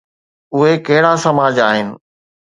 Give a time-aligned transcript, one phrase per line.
[0.55, 1.87] اهي ڪهڙا سماج آهن؟